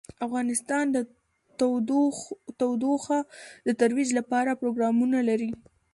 [0.25, 0.97] افغانستان د
[2.59, 3.19] تودوخه
[3.67, 5.51] د ترویج لپاره پروګرامونه لري.